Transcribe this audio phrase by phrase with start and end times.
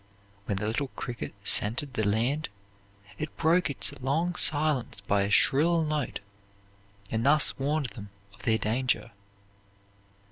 [0.45, 2.49] When the little insect scented the land,
[3.19, 6.21] it broke its long silence by a shrill note,
[7.11, 9.11] and thus warned them of their danger.